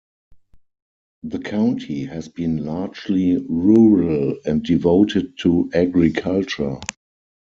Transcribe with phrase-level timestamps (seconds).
[1.21, 6.79] The county has been largely rural and devoted to agriculture.